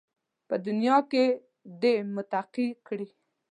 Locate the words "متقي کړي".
2.15-3.07